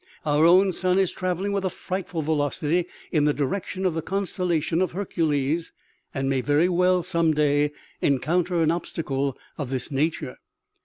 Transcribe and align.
Our 0.25 0.47
own 0.47 0.73
sun 0.73 0.97
is 0.97 1.11
travelling 1.11 1.51
with 1.51 1.63
a 1.63 1.69
frightful 1.69 2.23
veloc 2.23 2.63
ity 2.63 2.89
in 3.11 3.25
the 3.25 3.35
direction 3.35 3.85
of 3.85 3.93
the 3.93 4.01
constellation 4.01 4.81
of 4.81 4.93
Hercules, 4.93 5.71
and 6.11 6.27
may 6.27 6.41
very 6.41 6.69
well 6.69 7.03
some 7.03 7.35
day 7.35 7.71
encounter 8.01 8.63
an 8.63 8.71
obstacle 8.71 9.37
of 9.59 9.69
this 9.69 9.91
nature." 9.91 10.37